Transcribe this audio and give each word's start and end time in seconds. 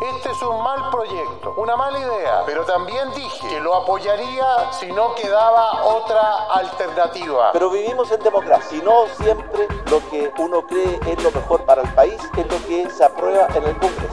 Este 0.00 0.30
es 0.30 0.42
un 0.42 0.62
mal 0.62 0.90
proyecto, 0.90 1.54
una 1.56 1.76
mala 1.76 1.98
idea, 1.98 2.44
pero 2.46 2.64
también 2.64 3.10
dije 3.16 3.48
que 3.48 3.58
lo 3.58 3.74
apoyaría 3.74 4.70
si 4.70 4.92
no 4.92 5.12
quedaba 5.16 5.84
otra 5.84 6.44
alternativa. 6.54 7.50
Pero 7.52 7.68
vivimos 7.68 8.08
en 8.12 8.22
democracia 8.22 8.78
y 8.78 8.82
no 8.82 9.06
siempre 9.20 9.66
lo 9.90 9.98
que 10.08 10.32
uno 10.38 10.64
cree 10.64 11.00
es 11.04 11.20
lo 11.24 11.32
mejor 11.32 11.64
para 11.64 11.82
el 11.82 11.92
país 11.94 12.20
es 12.36 12.46
lo 12.46 12.64
que 12.68 12.88
se 12.90 13.04
aprueba 13.04 13.48
en 13.56 13.64
el 13.64 13.76
Congreso. 13.76 14.07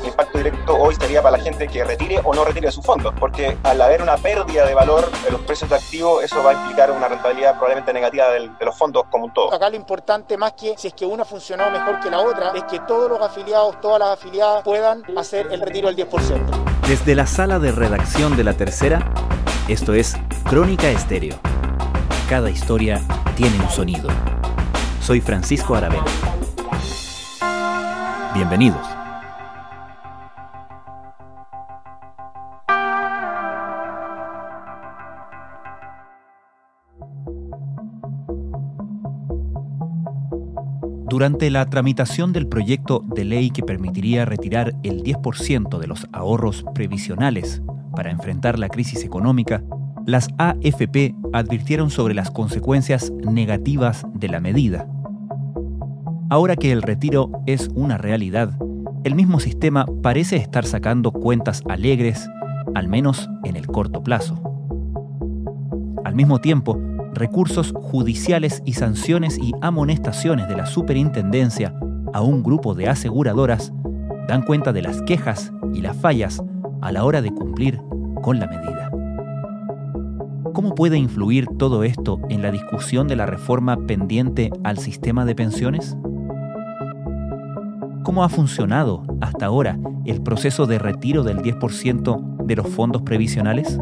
Para 1.26 1.38
la 1.38 1.44
gente 1.44 1.68
que 1.68 1.84
retire 1.84 2.22
o 2.24 2.36
no 2.36 2.46
retire 2.46 2.72
sus 2.72 2.86
fondos, 2.86 3.12
porque 3.20 3.58
al 3.64 3.82
haber 3.82 4.04
una 4.04 4.16
pérdida 4.16 4.64
de 4.64 4.76
valor 4.76 5.10
de 5.24 5.32
los 5.32 5.42
precios 5.42 5.68
de 5.68 5.76
activos, 5.76 6.24
eso 6.24 6.44
va 6.44 6.52
a 6.52 6.54
implicar 6.54 6.92
una 6.92 7.08
rentabilidad 7.08 7.54
probablemente 7.54 7.92
negativa 7.94 8.30
de 8.30 8.52
los 8.64 8.78
fondos 8.78 9.06
como 9.10 9.26
un 9.26 9.34
todo. 9.34 9.52
Acá 9.52 9.72
lo 9.72 9.76
importante 9.76 10.38
más 10.38 10.54
que 10.54 10.76
si 10.78 10.90
es 10.90 10.94
que 10.94 11.04
una 11.04 11.26
funcionó 11.26 11.72
mejor 11.72 12.00
que 12.00 12.12
la 12.12 12.20
otra, 12.20 12.52
es 12.52 12.66
que 12.66 12.80
todos 12.82 13.10
los 13.10 13.20
afiliados, 13.20 13.82
todas 13.82 13.98
las 13.98 14.10
afiliadas 14.10 14.62
puedan 14.62 15.02
hacer 15.18 15.48
el 15.52 15.62
retiro 15.62 15.92
del 15.92 15.98
10%. 16.08 16.88
Desde 16.88 17.16
la 17.16 17.26
sala 17.26 17.58
de 17.58 17.72
redacción 17.72 18.38
de 18.38 18.44
La 18.44 18.54
Tercera, 18.54 19.12
esto 19.68 19.96
es 19.96 20.16
Crónica 20.48 20.90
Estéreo. 20.90 21.38
Cada 22.30 22.52
historia 22.52 23.02
tiene 23.36 23.60
un 23.60 23.70
sonido. 23.72 24.10
Soy 25.02 25.22
Francisco 25.22 25.74
Aravena. 25.74 26.06
Bienvenidos. 28.36 28.95
Durante 41.08 41.52
la 41.52 41.66
tramitación 41.68 42.34
del 42.34 42.48
proyecto 42.48 43.04
de 43.06 43.26
ley 43.26 43.52
que 43.52 43.62
permitiría 43.62 44.26
retirar 44.26 44.74
el 44.82 45.04
10% 45.04 45.78
de 45.78 45.88
los 45.88 46.08
ahorros 46.12 46.66
previsionales 46.74 47.62
para 47.96 48.10
enfrentar 48.10 48.58
la 48.58 48.70
crisis 48.70 49.04
económica, 49.04 49.64
las 50.08 50.30
AFP 50.40 51.14
advirtieron 51.32 51.92
sobre 51.92 52.16
las 52.16 52.32
consecuencias 52.32 53.12
negativas 53.12 54.06
de 54.16 54.30
la 54.30 54.40
medida. 54.40 54.88
Ahora 56.30 56.56
que 56.56 56.72
el 56.72 56.82
retiro 56.82 57.32
es 57.46 57.70
una 57.76 58.00
realidad, 58.00 58.58
el 59.04 59.14
mismo 59.14 59.40
sistema 59.40 59.86
parece 60.02 60.38
estar 60.38 60.66
sacando 60.66 61.12
cuentas 61.12 61.62
alegres, 61.70 62.28
al 62.74 62.88
menos 62.88 63.30
en 63.44 63.56
el 63.56 63.68
corto 63.68 64.02
plazo. 64.02 64.42
Al 66.04 66.16
mismo 66.16 66.40
tiempo, 66.40 66.80
recursos 67.16 67.74
judiciales 67.76 68.62
y 68.66 68.74
sanciones 68.74 69.38
y 69.38 69.54
amonestaciones 69.62 70.48
de 70.48 70.58
la 70.58 70.66
superintendencia 70.66 71.74
a 72.14 72.22
un 72.22 72.44
grupo 72.44 72.76
de 72.76 72.88
aseguradoras 72.88 73.74
dan 74.28 74.44
cuenta 74.44 74.74
de 74.74 74.82
las 74.82 75.02
quejas 75.02 75.52
y 75.74 75.82
las 75.82 75.98
fallas 75.98 76.44
a 76.82 76.92
la 76.92 77.04
hora 77.04 77.22
de 77.22 77.32
cumplir 77.32 77.82
con 78.22 78.40
la 78.40 78.48
medida. 78.48 78.92
¿Cómo 80.54 80.74
puede 80.74 80.98
influir 80.98 81.48
todo 81.58 81.84
esto 81.84 82.20
en 82.30 82.42
la 82.42 82.52
discusión 82.52 83.08
de 83.08 83.16
la 83.16 83.26
reforma 83.26 83.76
pendiente 83.86 84.52
al 84.64 84.78
sistema 84.78 85.26
de 85.26 85.36
pensiones? 85.36 85.98
¿Cómo 88.04 88.24
ha 88.24 88.30
funcionado 88.30 89.04
hasta 89.20 89.48
ahora 89.48 89.78
el 90.06 90.22
proceso 90.22 90.66
de 90.66 90.80
retiro 90.80 91.24
del 91.24 91.40
10% 91.40 92.46
de 92.46 92.56
los 92.56 92.68
fondos 92.68 93.02
previsionales? 93.02 93.80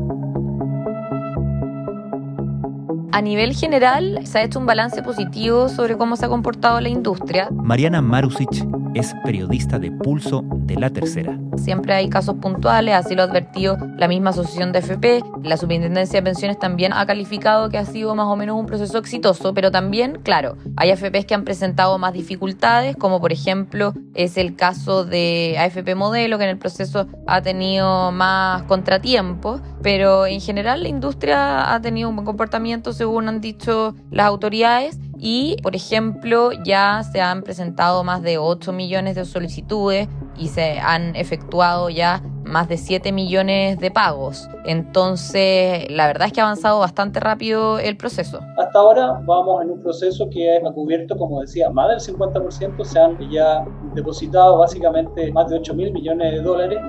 A 3.14 3.22
nivel 3.22 3.54
general, 3.54 4.22
se 4.26 4.40
ha 4.40 4.44
hecho 4.44 4.58
un 4.58 4.66
balance 4.66 5.04
positivo 5.04 5.70
sobre 5.70 5.96
cómo 5.98 6.16
se 6.16 6.26
ha 6.26 6.30
comportado 6.30 6.82
la 6.82 6.90
industria. 6.90 7.48
Mariana 7.52 8.02
Marusic 8.02 8.50
es 8.94 9.14
periodista 9.24 9.80
de 9.80 9.92
Pulso 9.92 10.44
de 10.52 10.76
la 10.76 10.90
Tercera. 10.90 11.38
Siempre 11.58 11.94
hay 11.94 12.10
casos 12.10 12.36
puntuales, 12.36 12.96
así 12.96 13.16
lo 13.16 13.24
ha 13.24 13.26
advertido 13.26 13.78
la 13.98 14.08
misma 14.08 14.32
asociación 14.32 14.72
de 14.72 14.80
FP. 14.80 15.24
La 15.44 15.58
Superintendencia 15.58 16.20
de 16.20 16.24
Pensiones 16.24 16.60
también 16.60 16.94
ha 16.94 17.06
calificado 17.06 17.70
que 17.70 17.78
ha 17.78 17.86
sido 17.86 18.16
más 18.16 18.28
o 18.28 18.36
menos 18.36 18.60
un 18.60 18.66
proceso 18.66 18.98
exitoso, 18.98 19.54
pero 19.54 19.72
también, 19.72 20.20
claro, 20.24 20.58
hay 20.76 20.92
AFPs 20.92 21.26
que 21.26 21.34
han 21.34 21.44
presentado 21.44 21.98
más 21.98 22.14
dificultades, 22.14 22.96
como 22.96 23.20
por 23.20 23.32
ejemplo 23.32 23.94
es 24.14 24.38
el 24.38 24.56
caso 24.56 25.06
de 25.06 25.56
AFP 25.60 25.96
Modelo, 25.96 26.38
que 26.38 26.44
en 26.44 26.52
el 26.52 26.58
proceso 26.58 27.08
ha 27.28 27.42
tenido 27.42 28.12
más 28.12 28.64
contratiempos, 28.64 29.62
pero 29.82 30.26
en 30.26 30.42
general 30.42 30.84
la 30.84 30.90
industria 30.90 31.74
ha 31.74 31.82
tenido 31.82 32.10
un 32.10 32.16
buen 32.16 32.26
comportamiento 32.26 32.94
según 32.94 33.28
han 33.28 33.42
dicho 33.42 33.96
las 34.12 34.28
autoridades 34.28 35.00
y, 35.26 35.56
por 35.64 35.74
ejemplo, 35.74 36.52
ya 36.66 37.02
se 37.10 37.22
han 37.22 37.44
presentado 37.44 38.04
más 38.04 38.22
de 38.24 38.38
8 38.38 38.74
millones 38.74 39.16
de 39.16 39.24
solicitudes 39.24 40.10
y 40.38 40.50
se 40.50 40.80
han 40.80 41.16
efectuado 41.16 41.90
ya 41.90 42.22
más 42.44 42.68
de 42.68 42.76
7 42.76 43.14
millones 43.14 43.80
de 43.80 43.90
pagos. 43.90 44.50
Entonces, 44.66 45.90
la 45.90 46.08
verdad 46.08 46.28
es 46.28 46.34
que 46.34 46.42
ha 46.42 46.44
avanzado 46.44 46.80
bastante 46.80 47.22
rápido 47.22 47.80
el 47.80 47.96
proceso. 47.96 48.42
Hasta 48.58 48.78
ahora 48.78 49.22
vamos 49.26 49.64
en 49.64 49.72
un 49.72 49.82
proceso 49.82 50.30
que 50.30 50.58
ha 50.58 50.74
cubierto, 50.74 51.18
como 51.18 51.40
decía, 51.40 51.70
más 51.70 51.88
del 51.88 52.16
50%, 52.16 52.84
se 52.84 53.00
han 53.00 53.18
ya 53.32 53.66
depositado 53.96 54.58
básicamente 54.58 55.32
más 55.32 55.48
de 55.50 55.56
8 55.56 55.74
mil 55.74 55.94
millones 55.94 56.34
de 56.34 56.42
dólares 56.42 56.80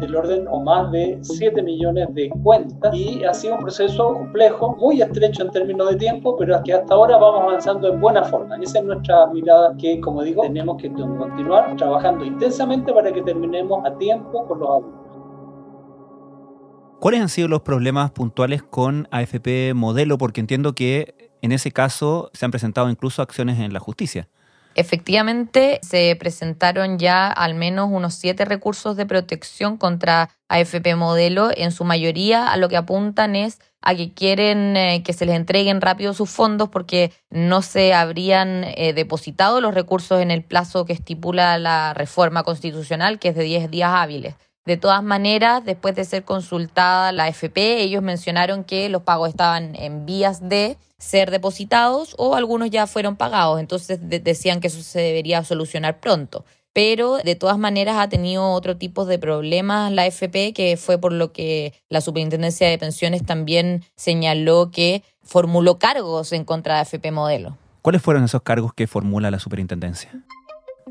del 0.00 0.16
orden 0.16 0.46
o 0.50 0.60
más 0.60 0.90
de 0.92 1.18
7 1.22 1.62
millones 1.62 2.08
de 2.14 2.30
cuentas 2.42 2.94
y 2.94 3.24
ha 3.24 3.34
sido 3.34 3.54
un 3.54 3.60
proceso 3.60 4.14
complejo, 4.14 4.76
muy 4.76 5.02
estrecho 5.02 5.42
en 5.42 5.50
términos 5.50 5.90
de 5.90 5.96
tiempo, 5.96 6.36
pero 6.36 6.62
que 6.62 6.74
hasta 6.74 6.94
ahora 6.94 7.16
vamos 7.16 7.42
avanzando 7.42 7.92
en 7.92 8.00
buena 8.00 8.22
forma. 8.24 8.56
Esa 8.56 8.78
es 8.78 8.84
nuestra 8.84 9.26
mirada 9.28 9.74
que, 9.78 10.00
como 10.00 10.22
digo, 10.22 10.42
tenemos 10.42 10.80
que 10.80 10.92
continuar 10.92 11.76
trabajando 11.76 12.24
intensamente 12.24 12.92
para 12.92 13.12
que 13.12 13.22
terminemos 13.22 13.84
a 13.84 13.96
tiempo 13.98 14.46
con 14.46 14.60
los 14.60 14.68
alumnos. 14.68 15.08
¿Cuáles 17.00 17.20
han 17.20 17.28
sido 17.28 17.46
los 17.46 17.60
problemas 17.60 18.10
puntuales 18.10 18.62
con 18.62 19.06
AFP 19.12 19.72
Modelo? 19.74 20.18
Porque 20.18 20.40
entiendo 20.40 20.74
que 20.74 21.30
en 21.42 21.52
ese 21.52 21.70
caso 21.70 22.30
se 22.32 22.44
han 22.44 22.50
presentado 22.50 22.90
incluso 22.90 23.22
acciones 23.22 23.60
en 23.60 23.72
la 23.72 23.78
justicia. 23.78 24.28
Efectivamente, 24.78 25.80
se 25.82 26.14
presentaron 26.14 27.00
ya 27.00 27.26
al 27.26 27.56
menos 27.56 27.88
unos 27.90 28.14
siete 28.14 28.44
recursos 28.44 28.96
de 28.96 29.06
protección 29.06 29.76
contra 29.76 30.30
AFP 30.46 30.94
Modelo. 30.94 31.50
En 31.52 31.72
su 31.72 31.82
mayoría 31.82 32.46
a 32.46 32.56
lo 32.56 32.68
que 32.68 32.76
apuntan 32.76 33.34
es 33.34 33.58
a 33.82 33.96
que 33.96 34.14
quieren 34.14 34.76
eh, 34.76 35.02
que 35.02 35.14
se 35.14 35.26
les 35.26 35.34
entreguen 35.34 35.80
rápido 35.80 36.14
sus 36.14 36.30
fondos 36.30 36.68
porque 36.68 37.10
no 37.28 37.60
se 37.60 37.92
habrían 37.92 38.62
eh, 38.62 38.92
depositado 38.94 39.60
los 39.60 39.74
recursos 39.74 40.22
en 40.22 40.30
el 40.30 40.44
plazo 40.44 40.84
que 40.84 40.92
estipula 40.92 41.58
la 41.58 41.92
reforma 41.92 42.44
constitucional, 42.44 43.18
que 43.18 43.30
es 43.30 43.34
de 43.34 43.42
10 43.42 43.72
días 43.72 43.90
hábiles. 43.92 44.36
De 44.68 44.76
todas 44.76 45.02
maneras, 45.02 45.64
después 45.64 45.94
de 45.94 46.04
ser 46.04 46.24
consultada 46.24 47.10
la 47.10 47.24
AFP, 47.24 47.80
ellos 47.80 48.02
mencionaron 48.02 48.64
que 48.64 48.90
los 48.90 49.00
pagos 49.00 49.30
estaban 49.30 49.74
en 49.76 50.04
vías 50.04 50.46
de 50.46 50.76
ser 50.98 51.30
depositados 51.30 52.14
o 52.18 52.34
algunos 52.34 52.68
ya 52.68 52.86
fueron 52.86 53.16
pagados. 53.16 53.60
Entonces 53.60 53.98
decían 54.02 54.60
que 54.60 54.66
eso 54.66 54.82
se 54.82 55.00
debería 55.00 55.42
solucionar 55.42 56.00
pronto. 56.00 56.44
Pero 56.74 57.16
de 57.16 57.34
todas 57.34 57.56
maneras 57.56 57.96
ha 57.96 58.10
tenido 58.10 58.50
otro 58.50 58.76
tipo 58.76 59.06
de 59.06 59.18
problemas 59.18 59.90
la 59.90 60.04
FP, 60.04 60.52
que 60.52 60.76
fue 60.76 60.98
por 60.98 61.14
lo 61.14 61.32
que 61.32 61.72
la 61.88 62.02
Superintendencia 62.02 62.68
de 62.68 62.76
Pensiones 62.76 63.24
también 63.24 63.86
señaló 63.96 64.70
que 64.70 65.02
formuló 65.22 65.78
cargos 65.78 66.34
en 66.34 66.44
contra 66.44 66.74
de 66.74 66.80
AFP 66.80 67.10
Modelo. 67.10 67.56
¿Cuáles 67.80 68.02
fueron 68.02 68.22
esos 68.22 68.42
cargos 68.42 68.74
que 68.74 68.86
formula 68.86 69.30
la 69.30 69.38
Superintendencia? 69.38 70.10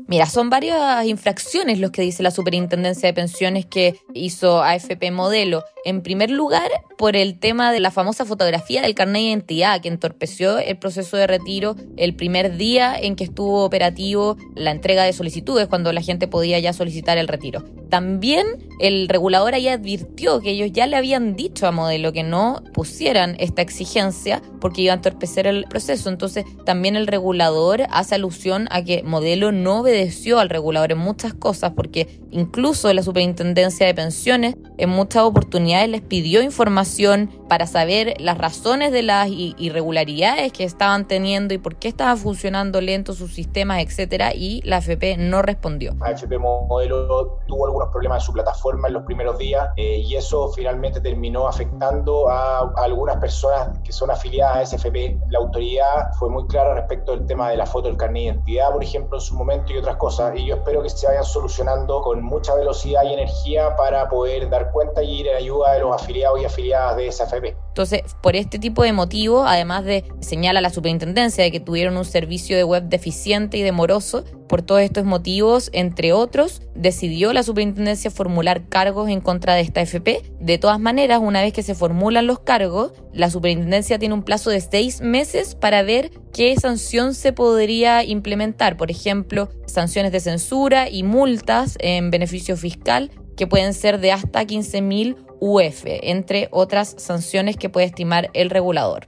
Mira, 0.06 0.26
son 0.26 0.50
varias 0.50 1.04
infracciones 1.06 1.78
los 1.78 1.90
que 1.90 2.02
dice 2.02 2.22
la 2.22 2.30
Superintendencia 2.30 3.08
de 3.08 3.14
Pensiones 3.14 3.66
que 3.66 4.00
hizo 4.14 4.62
AFP 4.62 5.10
Modelo. 5.10 5.64
En 5.84 6.02
primer 6.02 6.30
lugar, 6.30 6.70
por 6.98 7.16
el 7.16 7.38
tema 7.38 7.72
de 7.72 7.80
la 7.80 7.90
famosa 7.90 8.24
fotografía 8.24 8.82
del 8.82 8.94
carnet 8.94 9.22
de 9.22 9.28
identidad 9.28 9.80
que 9.80 9.88
entorpeció 9.88 10.58
el 10.58 10.76
proceso 10.76 11.16
de 11.16 11.26
retiro 11.26 11.76
el 11.96 12.14
primer 12.14 12.56
día 12.56 12.94
en 12.98 13.16
que 13.16 13.24
estuvo 13.24 13.64
operativo 13.64 14.36
la 14.54 14.70
entrega 14.70 15.04
de 15.04 15.12
solicitudes, 15.12 15.68
cuando 15.68 15.92
la 15.92 16.02
gente 16.02 16.28
podía 16.28 16.58
ya 16.58 16.72
solicitar 16.72 17.16
el 17.18 17.28
retiro. 17.28 17.64
También 17.88 18.46
el 18.80 19.08
regulador 19.08 19.54
ahí 19.54 19.68
advirtió 19.68 20.40
que 20.40 20.50
ellos 20.50 20.70
ya 20.72 20.86
le 20.86 20.96
habían 20.96 21.36
dicho 21.36 21.66
a 21.66 21.72
Modelo 21.72 22.12
que 22.12 22.22
no 22.22 22.62
pusieran 22.74 23.36
esta 23.38 23.62
exigencia 23.62 24.42
porque 24.60 24.82
iba 24.82 24.92
a 24.92 24.96
entorpecer 24.96 25.46
el 25.46 25.64
proceso. 25.64 26.10
Entonces, 26.10 26.44
también 26.64 26.96
el 26.96 27.06
regulador 27.06 27.84
hace 27.90 28.14
alusión 28.14 28.68
a 28.70 28.82
que 28.82 29.02
Modelo 29.02 29.52
no 29.52 29.82
obedeció 29.88 30.38
al 30.38 30.48
regulador 30.48 30.92
en 30.92 30.98
muchas 30.98 31.34
cosas, 31.34 31.72
porque 31.74 32.20
incluso 32.30 32.92
la 32.92 33.02
Superintendencia 33.02 33.86
de 33.86 33.94
Pensiones 33.94 34.56
en 34.76 34.90
muchas 34.90 35.22
oportunidades 35.22 35.88
les 35.88 36.02
pidió 36.02 36.42
información 36.42 37.30
para 37.48 37.66
saber 37.66 38.14
las 38.20 38.38
razones 38.38 38.92
de 38.92 39.02
las 39.02 39.28
irregularidades 39.28 40.52
que 40.52 40.64
estaban 40.64 41.08
teniendo 41.08 41.54
y 41.54 41.58
por 41.58 41.76
qué 41.76 41.88
estaban 41.88 42.18
funcionando 42.18 42.80
lento 42.80 43.14
sus 43.14 43.34
sistemas, 43.34 43.80
etcétera, 43.80 44.34
y 44.34 44.60
la 44.62 44.76
AFP 44.76 45.16
no 45.18 45.42
respondió. 45.42 45.94
AFP 46.00 46.38
Modelo 46.38 47.38
tuvo 47.46 47.66
algunos 47.66 47.88
problemas 47.90 48.22
en 48.22 48.26
su 48.26 48.32
plataforma 48.32 48.88
en 48.88 48.94
los 48.94 49.04
primeros 49.04 49.38
días 49.38 49.70
eh, 49.76 49.98
y 49.98 50.16
eso 50.16 50.50
finalmente 50.50 51.00
terminó 51.00 51.48
afectando 51.48 52.28
a, 52.28 52.72
algunas 52.76 53.16
personas 53.16 53.78
que 53.82 53.92
son 53.92 54.10
afiliadas 54.10 54.72
a 54.72 54.76
SFP. 54.76 55.18
La 55.30 55.38
autoridad 55.38 56.12
fue 56.18 56.28
muy 56.28 56.46
clara 56.46 56.74
respecto 56.74 57.12
del 57.12 57.26
tema 57.26 57.50
de 57.50 57.56
la 57.56 57.66
foto 57.66 57.88
del 57.88 57.96
carnet 57.96 58.18
de 58.18 58.26
identidad, 58.28 58.72
por 58.72 58.82
ejemplo, 58.82 59.18
en 59.18 59.20
su 59.20 59.34
momento 59.34 59.72
y 59.72 59.78
otras 59.78 59.96
cosas, 59.96 60.36
y 60.36 60.46
yo 60.46 60.56
espero 60.56 60.82
que 60.82 60.90
se 60.90 61.06
vayan 61.06 61.24
solucionando 61.24 62.02
con 62.02 62.22
mucha 62.22 62.54
velocidad 62.54 63.02
y 63.04 63.14
energía 63.14 63.76
para 63.76 64.08
poder 64.08 64.48
dar 64.50 64.70
cuenta 64.70 65.02
y 65.02 65.20
ir 65.20 65.28
en 65.28 65.36
ayuda 65.36 65.74
de 65.74 65.80
los 65.80 65.94
afiliados 65.94 66.40
y 66.40 66.44
afiliadas 66.44 66.96
de 66.96 67.12
SFP. 67.12 67.37
Entonces, 67.68 68.02
por 68.22 68.34
este 68.34 68.58
tipo 68.58 68.82
de 68.82 68.92
motivos, 68.92 69.44
además 69.46 69.84
de 69.84 70.04
señala 70.20 70.60
la 70.60 70.70
superintendencia 70.70 71.44
de 71.44 71.52
que 71.52 71.60
tuvieron 71.60 71.96
un 71.96 72.04
servicio 72.04 72.56
de 72.56 72.64
web 72.64 72.84
deficiente 72.88 73.56
y 73.56 73.62
demoroso, 73.62 74.24
por 74.48 74.62
todos 74.62 74.80
estos 74.80 75.04
motivos, 75.04 75.68
entre 75.72 76.12
otros, 76.12 76.62
decidió 76.74 77.32
la 77.32 77.42
superintendencia 77.42 78.10
formular 78.10 78.66
cargos 78.68 79.10
en 79.10 79.20
contra 79.20 79.54
de 79.54 79.60
esta 79.60 79.82
FP. 79.82 80.22
De 80.40 80.58
todas 80.58 80.80
maneras, 80.80 81.20
una 81.22 81.42
vez 81.42 81.52
que 81.52 81.62
se 81.62 81.74
formulan 81.74 82.26
los 82.26 82.40
cargos, 82.40 82.92
la 83.12 83.30
superintendencia 83.30 83.98
tiene 83.98 84.14
un 84.14 84.22
plazo 84.22 84.50
de 84.50 84.60
seis 84.60 85.00
meses 85.02 85.54
para 85.54 85.82
ver 85.82 86.10
qué 86.32 86.56
sanción 86.56 87.14
se 87.14 87.32
podría 87.32 88.02
implementar. 88.04 88.76
Por 88.76 88.90
ejemplo, 88.90 89.50
sanciones 89.66 90.12
de 90.12 90.20
censura 90.20 90.88
y 90.88 91.02
multas 91.02 91.76
en 91.80 92.10
beneficio 92.10 92.56
fiscal 92.56 93.10
que 93.38 93.46
pueden 93.46 93.72
ser 93.72 94.00
de 94.00 94.12
hasta 94.12 94.42
15.000 94.42 95.16
UF, 95.40 95.84
entre 95.86 96.48
otras 96.50 96.94
sanciones 96.98 97.56
que 97.56 97.70
puede 97.70 97.86
estimar 97.86 98.28
el 98.34 98.50
regulador. 98.50 99.06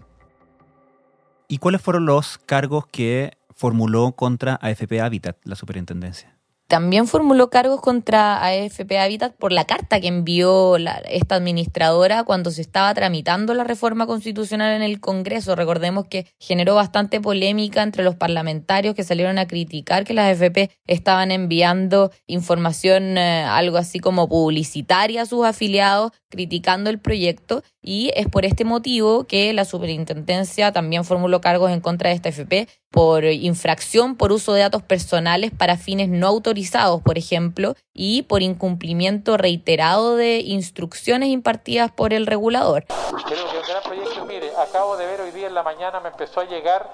¿Y 1.49 1.59
cuáles 1.59 1.83
fueron 1.83 2.07
los 2.07 2.39
cargos 2.39 2.87
que 2.87 3.33
formuló 3.61 4.13
contra 4.13 4.59
AFP 4.63 5.03
Habitat, 5.03 5.37
la 5.45 5.55
superintendencia. 5.55 6.35
También 6.71 7.09
formuló 7.09 7.51
cargos 7.51 7.81
contra 7.81 8.45
AFP 8.45 8.97
Habitat 8.97 9.35
por 9.35 9.51
la 9.51 9.65
carta 9.65 10.01
que 10.01 10.07
envió 10.07 10.77
esta 11.09 11.35
administradora 11.35 12.23
cuando 12.23 12.53
se 12.53 12.61
estaba 12.61 12.95
tramitando 12.95 13.55
la 13.55 13.65
reforma 13.65 14.07
constitucional 14.07 14.77
en 14.77 14.83
el 14.83 15.01
Congreso. 15.01 15.57
Recordemos 15.57 16.05
que 16.07 16.33
generó 16.39 16.77
bastante 16.77 17.21
polémica 17.21 17.83
entre 17.83 18.05
los 18.05 18.15
parlamentarios 18.15 18.95
que 18.95 19.03
salieron 19.03 19.37
a 19.39 19.49
criticar 19.49 20.05
que 20.05 20.15
las 20.15 20.41
AFP 20.41 20.71
estaban 20.87 21.33
enviando 21.33 22.13
información 22.29 23.19
eh, 23.19 23.43
algo 23.43 23.77
así 23.77 23.99
como 23.99 24.29
publicitaria 24.29 25.23
a 25.23 25.27
sus 25.27 25.45
afiliados, 25.45 26.13
criticando 26.31 26.89
el 26.89 26.99
proyecto. 26.99 27.63
Y 27.83 28.11
es 28.15 28.29
por 28.29 28.45
este 28.45 28.65
motivo 28.65 29.25
que 29.25 29.53
la 29.53 29.65
superintendencia 29.65 30.73
también 30.73 31.05
formuló 31.05 31.41
cargos 31.41 31.71
en 31.71 31.81
contra 31.81 32.11
de 32.11 32.17
esta 32.17 32.31
AFP 32.31 32.69
por 32.91 33.25
infracción 33.25 34.17
por 34.17 34.33
uso 34.33 34.53
de 34.53 34.61
datos 34.61 34.83
personales 34.83 35.51
para 35.51 35.77
fines 35.77 36.09
no 36.09 36.27
autorizados, 36.27 37.03
por 37.03 37.19
ejemplo, 37.19 37.75
y 37.93 38.23
por 38.23 38.43
incumplimiento 38.43 39.37
reiterado 39.37 40.17
de 40.17 40.41
instrucciones 40.41 41.29
impartidas 41.29 41.91
por 41.93 42.13
el 42.13 42.27
regulador. 42.27 42.85
Creo 43.27 43.51
que 43.51 43.59
un 43.59 43.65
gran 43.67 43.83
proyecto, 43.83 44.25
mire, 44.27 44.51
acabo 44.57 44.97
de 44.97 45.07
ver 45.07 45.21
hoy 45.21 45.31
día 45.31 45.47
en 45.47 45.55
la 45.55 45.63
mañana 45.63 46.01
me 46.01 46.09
empezó 46.09 46.41
a 46.41 46.45
llegar 46.45 46.89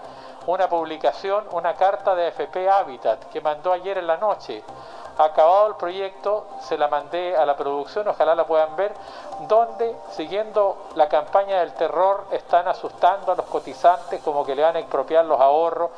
una 0.47 0.69
publicación, 0.69 1.45
una 1.53 1.75
carta 1.75 2.15
de 2.15 2.29
FP 2.29 2.69
Habitat 2.69 3.25
que 3.31 3.41
mandó 3.41 3.73
ayer 3.73 3.99
en 3.99 4.07
la 4.07 4.17
noche. 4.17 4.63
Acabado 5.19 5.69
el 5.69 5.77
proyecto, 5.77 6.47
se 6.61 6.77
la 6.77 6.89
mandé 6.89 7.37
a 7.37 7.47
la 7.47 7.57
producción, 7.57 8.07
ojalá 8.07 8.35
la 8.35 8.47
puedan 8.47 8.77
ver, 8.77 8.93
donde, 9.49 9.95
siguiendo 10.15 10.89
la 10.95 11.09
campaña 11.09 11.61
del 11.61 11.73
terror, 11.73 12.27
están 12.33 12.69
asustando 12.69 13.33
a 13.33 13.35
los 13.35 13.47
cotizantes 13.47 14.21
como 14.21 14.45
que 14.45 14.55
le 14.55 14.63
van 14.63 14.77
a 14.77 14.81
expropiar 14.81 15.25
los 15.25 15.41
ahorros. 15.41 15.91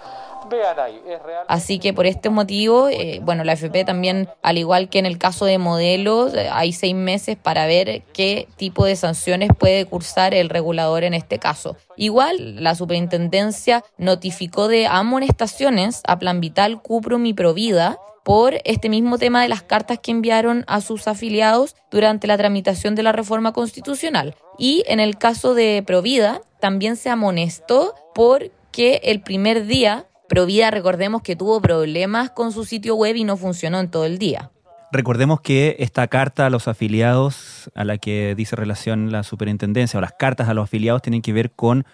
Vean 0.49 0.79
ahí, 0.79 1.03
es 1.05 1.21
real. 1.21 1.45
Así 1.49 1.81
que 1.81 1.93
por 1.93 2.07
este 2.07 2.31
motivo, 2.31 2.89
eh, 2.89 3.19
bueno, 3.23 3.43
la 3.43 3.55
FP 3.55 3.85
también, 3.85 4.29
al 4.41 4.57
igual 4.57 4.89
que 4.89 5.01
en 5.01 5.07
el 5.07 5.19
caso 5.19 5.47
de 5.47 5.59
modelos, 5.59 6.33
eh, 6.35 6.49
hay 6.53 6.73
seis 6.73 6.95
meses 6.95 7.37
para 7.37 7.67
ver 7.67 8.03
qué 8.13 8.47
tipo 8.57 8.85
de 8.85 8.95
sanciones 8.95 9.51
puede 9.59 9.85
cursar 9.87 10.35
el 10.35 10.49
regulador 10.49 11.03
en 11.03 11.15
este 11.15 11.41
caso. 11.41 11.77
Igual, 11.97 12.63
la 12.63 12.77
superintendencia 12.77 13.85
notificó 13.97 14.69
de 14.69 14.87
amonestaciones 14.87 16.03
a 16.07 16.21
Plan 16.21 16.41
Vital, 16.41 16.81
Cuprum 16.81 17.27
y 17.27 17.35
Provida 17.35 17.99
por 18.29 18.57
este 18.67 18.91
mismo 18.91 19.17
tema 19.17 19.41
de 19.41 19.49
las 19.49 19.63
cartas 19.63 20.01
que 20.01 20.11
enviaron 20.11 20.63
a 20.67 20.83
sus 20.83 21.09
afiliados 21.09 21.77
durante 21.91 22.27
la 22.27 22.37
tramitación 22.37 22.95
de 22.95 23.03
la 23.03 23.13
reforma 23.13 23.55
constitucional. 23.55 24.37
Y 24.59 24.85
en 24.87 25.01
el 25.01 25.17
caso 25.17 25.55
de 25.55 25.83
Provida, 25.87 26.43
también 26.61 26.97
se 26.97 27.09
amonestó 27.09 27.95
porque 28.15 29.01
el 29.05 29.23
primer 29.23 29.65
día, 29.65 30.09
Provida, 30.29 30.71
recordemos 30.71 31.23
que 31.23 31.37
tuvo 31.37 31.63
problemas 31.63 32.29
con 32.29 32.53
su 32.53 32.67
sitio 32.67 32.97
web 32.97 33.17
y 33.17 33.25
no 33.25 33.39
funcionó 33.39 33.81
en 33.81 33.91
todo 33.91 34.05
el 34.05 34.19
día. 34.19 34.51
Recordemos 34.93 35.41
que 35.41 35.77
esta 35.79 36.07
carta 36.09 36.45
a 36.45 36.51
los 36.51 36.69
afiliados, 36.69 37.71
a 37.75 37.85
la 37.85 37.97
que 37.97 38.35
dice 38.35 38.57
relación 38.57 39.11
la 39.11 39.23
superintendencia, 39.23 39.97
o 39.97 40.03
las 40.03 40.13
cartas 40.13 40.51
a 40.51 40.55
los 40.55 40.65
afiliados 40.65 41.01
tienen 41.01 41.23
que 41.23 41.33
ver 41.33 41.53
con 41.53 41.87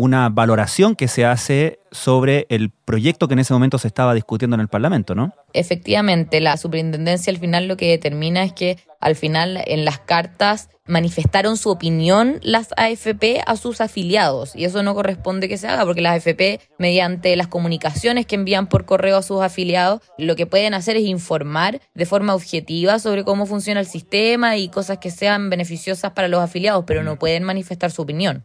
una 0.00 0.30
valoración 0.30 0.96
que 0.96 1.08
se 1.08 1.26
hace 1.26 1.78
sobre 1.92 2.46
el 2.48 2.70
proyecto 2.70 3.28
que 3.28 3.34
en 3.34 3.40
ese 3.40 3.52
momento 3.52 3.76
se 3.76 3.86
estaba 3.86 4.14
discutiendo 4.14 4.54
en 4.54 4.62
el 4.62 4.68
Parlamento, 4.68 5.14
¿no? 5.14 5.34
Efectivamente, 5.52 6.40
la 6.40 6.56
superintendencia 6.56 7.30
al 7.30 7.38
final 7.38 7.68
lo 7.68 7.76
que 7.76 7.90
determina 7.90 8.42
es 8.42 8.54
que 8.54 8.78
al 8.98 9.14
final 9.14 9.62
en 9.66 9.84
las 9.84 9.98
cartas 9.98 10.70
manifestaron 10.86 11.58
su 11.58 11.68
opinión 11.68 12.38
las 12.42 12.70
AFP 12.78 13.42
a 13.46 13.56
sus 13.56 13.82
afiliados 13.82 14.56
y 14.56 14.64
eso 14.64 14.82
no 14.82 14.94
corresponde 14.94 15.48
que 15.48 15.58
se 15.58 15.68
haga 15.68 15.84
porque 15.84 16.00
las 16.00 16.16
AFP 16.16 16.60
mediante 16.78 17.36
las 17.36 17.48
comunicaciones 17.48 18.24
que 18.24 18.36
envían 18.36 18.68
por 18.68 18.86
correo 18.86 19.18
a 19.18 19.22
sus 19.22 19.42
afiliados 19.42 20.00
lo 20.16 20.34
que 20.34 20.46
pueden 20.46 20.72
hacer 20.72 20.96
es 20.96 21.04
informar 21.04 21.80
de 21.94 22.06
forma 22.06 22.34
objetiva 22.34 22.98
sobre 22.98 23.24
cómo 23.24 23.44
funciona 23.44 23.80
el 23.80 23.86
sistema 23.86 24.56
y 24.56 24.68
cosas 24.68 24.98
que 24.98 25.10
sean 25.10 25.50
beneficiosas 25.50 26.12
para 26.12 26.28
los 26.28 26.40
afiliados, 26.40 26.84
pero 26.86 27.02
no 27.02 27.18
pueden 27.18 27.44
manifestar 27.44 27.90
su 27.90 28.02
opinión. 28.02 28.44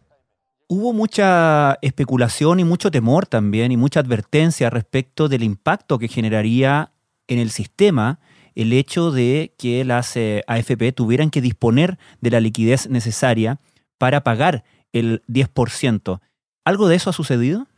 Hubo 0.68 0.92
mucha 0.92 1.78
especulación 1.80 2.58
y 2.58 2.64
mucho 2.64 2.90
temor 2.90 3.26
también 3.26 3.70
y 3.70 3.76
mucha 3.76 4.00
advertencia 4.00 4.68
respecto 4.68 5.28
del 5.28 5.44
impacto 5.44 5.98
que 5.98 6.08
generaría 6.08 6.90
en 7.28 7.38
el 7.38 7.50
sistema 7.50 8.18
el 8.56 8.72
hecho 8.72 9.12
de 9.12 9.54
que 9.58 9.84
las 9.84 10.16
eh, 10.16 10.42
AFP 10.48 10.90
tuvieran 10.92 11.30
que 11.30 11.40
disponer 11.40 11.98
de 12.20 12.30
la 12.30 12.40
liquidez 12.40 12.88
necesaria 12.88 13.60
para 13.96 14.24
pagar 14.24 14.64
el 14.92 15.22
10%. 15.28 16.20
¿Algo 16.64 16.88
de 16.88 16.96
eso 16.96 17.10
ha 17.10 17.12
sucedido? 17.12 17.68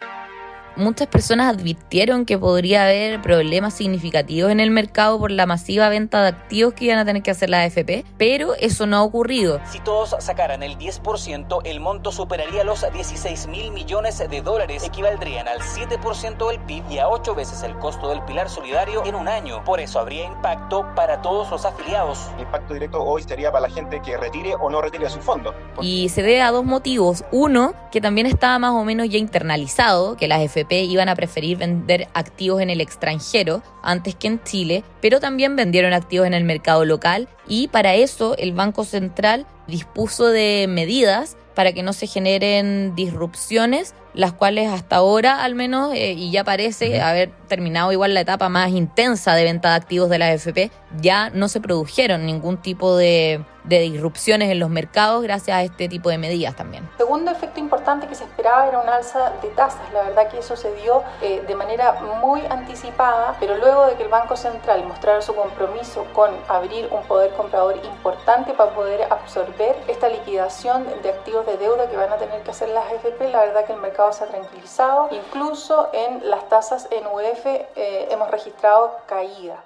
Muchas 0.78 1.08
personas 1.08 1.54
advirtieron 1.54 2.24
que 2.24 2.38
podría 2.38 2.84
haber 2.84 3.20
problemas 3.20 3.74
significativos 3.74 4.50
en 4.50 4.60
el 4.60 4.70
mercado 4.70 5.18
por 5.18 5.30
la 5.30 5.46
masiva 5.46 5.88
venta 5.88 6.22
de 6.22 6.28
activos 6.28 6.74
que 6.74 6.86
iban 6.86 6.98
a 6.98 7.04
tener 7.04 7.22
que 7.22 7.30
hacer 7.30 7.50
la 7.50 7.62
AFP, 7.62 8.04
pero 8.16 8.54
eso 8.54 8.86
no 8.86 8.96
ha 8.96 9.02
ocurrido. 9.02 9.60
Si 9.70 9.80
todos 9.80 10.14
sacaran 10.20 10.62
el 10.62 10.78
10%, 10.78 11.60
el 11.64 11.80
monto 11.80 12.12
superaría 12.12 12.64
los 12.64 12.84
16 12.90 13.48
mil 13.48 13.72
millones 13.72 14.18
de 14.18 14.40
dólares, 14.40 14.84
equivaldrían 14.84 15.48
al 15.48 15.60
7% 15.60 16.48
del 16.48 16.60
PIB 16.60 16.84
y 16.90 16.98
a 16.98 17.08
8 17.08 17.34
veces 17.34 17.62
el 17.62 17.76
costo 17.78 18.08
del 18.08 18.22
pilar 18.22 18.48
solidario 18.48 19.04
en 19.04 19.14
un 19.14 19.28
año. 19.28 19.64
Por 19.64 19.80
eso 19.80 19.98
habría 19.98 20.24
impacto 20.24 20.86
para 20.94 21.20
todos 21.22 21.50
los 21.50 21.64
afiliados. 21.64 22.18
El 22.36 22.42
impacto 22.42 22.74
directo 22.74 23.02
hoy 23.02 23.22
sería 23.22 23.50
para 23.50 23.68
la 23.68 23.74
gente 23.74 24.00
que 24.00 24.16
retire 24.16 24.54
o 24.54 24.70
no 24.70 24.80
retire 24.80 25.10
su 25.10 25.20
fondo. 25.20 25.54
Y 25.80 26.08
se 26.08 26.22
debe 26.22 26.42
a 26.42 26.50
dos 26.50 26.64
motivos. 26.64 27.24
Uno, 27.32 27.74
que 27.90 28.00
también 28.00 28.26
estaba 28.26 28.58
más 28.58 28.72
o 28.72 28.84
menos 28.84 29.08
ya 29.08 29.18
internalizado, 29.18 30.16
que 30.16 30.28
las 30.28 30.40
AFP 30.68 30.84
iban 30.84 31.08
a 31.08 31.16
preferir 31.16 31.58
vender 31.58 32.08
activos 32.14 32.60
en 32.60 32.70
el 32.70 32.80
extranjero 32.80 33.62
antes 33.82 34.14
que 34.14 34.28
en 34.28 34.42
Chile, 34.42 34.84
pero 35.00 35.20
también 35.20 35.56
vendieron 35.56 35.92
activos 35.92 36.26
en 36.26 36.34
el 36.34 36.44
mercado 36.44 36.84
local 36.84 37.28
y 37.48 37.68
para 37.68 37.94
eso 37.94 38.36
el 38.36 38.52
Banco 38.52 38.84
Central 38.84 39.46
dispuso 39.66 40.28
de 40.28 40.66
medidas 40.68 41.36
para 41.54 41.72
que 41.72 41.82
no 41.82 41.92
se 41.92 42.06
generen 42.06 42.94
disrupciones, 42.94 43.94
las 44.14 44.32
cuales 44.32 44.68
hasta 44.68 44.96
ahora 44.96 45.42
al 45.42 45.54
menos, 45.54 45.92
eh, 45.94 46.12
y 46.12 46.30
ya 46.30 46.44
parece 46.44 47.00
haber 47.00 47.32
terminado 47.48 47.92
igual 47.92 48.14
la 48.14 48.20
etapa 48.20 48.48
más 48.48 48.70
intensa 48.70 49.34
de 49.34 49.44
venta 49.44 49.70
de 49.70 49.76
activos 49.76 50.10
de 50.10 50.18
la 50.18 50.26
AFP, 50.26 50.70
ya 51.00 51.30
no 51.30 51.48
se 51.48 51.60
produjeron 51.60 52.26
ningún 52.26 52.58
tipo 52.58 52.96
de 52.96 53.44
de 53.68 53.80
disrupciones 53.80 54.50
en 54.50 54.58
los 54.58 54.70
mercados 54.70 55.22
gracias 55.22 55.56
a 55.56 55.62
este 55.62 55.88
tipo 55.88 56.08
de 56.08 56.18
medidas 56.18 56.56
también. 56.56 56.88
Segundo 56.96 57.30
efecto 57.30 57.60
importante 57.60 58.06
que 58.06 58.14
se 58.14 58.24
esperaba 58.24 58.66
era 58.66 58.80
un 58.80 58.88
alza 58.88 59.32
de 59.42 59.48
tasas. 59.48 59.92
La 59.92 60.02
verdad 60.02 60.28
que 60.28 60.38
eso 60.38 60.56
se 60.56 60.72
dio 60.76 61.02
eh, 61.20 61.44
de 61.46 61.54
manera 61.54 62.00
muy 62.22 62.40
anticipada, 62.46 63.36
pero 63.38 63.56
luego 63.58 63.86
de 63.86 63.94
que 63.94 64.04
el 64.04 64.08
Banco 64.08 64.36
Central 64.36 64.84
mostrara 64.86 65.20
su 65.20 65.34
compromiso 65.34 66.06
con 66.14 66.30
abrir 66.48 66.88
un 66.90 67.02
poder 67.02 67.32
comprador 67.34 67.76
importante 67.84 68.54
para 68.54 68.70
poder 68.74 69.06
absorber 69.10 69.76
esta 69.86 70.08
liquidación 70.08 70.86
de 71.02 71.10
activos 71.10 71.44
de 71.46 71.58
deuda 71.58 71.90
que 71.90 71.96
van 71.96 72.12
a 72.12 72.16
tener 72.16 72.42
que 72.42 72.50
hacer 72.50 72.70
las 72.70 72.86
AFP, 72.86 73.30
la 73.30 73.40
verdad 73.40 73.66
que 73.66 73.74
el 73.74 73.80
mercado 73.80 74.12
se 74.12 74.24
ha 74.24 74.28
tranquilizado. 74.28 75.08
Incluso 75.10 75.90
en 75.92 76.28
las 76.30 76.48
tasas 76.48 76.88
en 76.90 77.06
UF 77.06 77.37
eh, 77.44 78.08
hemos 78.10 78.30
registrado 78.30 78.92
caída. 79.08 79.64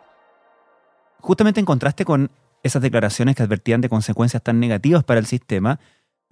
Justamente 1.20 1.60
en 1.60 1.66
contraste 1.66 2.04
con 2.04 2.30
esas 2.62 2.82
declaraciones 2.82 3.36
que 3.36 3.42
advertían 3.42 3.80
de 3.80 3.88
consecuencias 3.88 4.42
tan 4.42 4.60
negativas 4.60 5.04
para 5.04 5.20
el 5.20 5.26
sistema, 5.26 5.78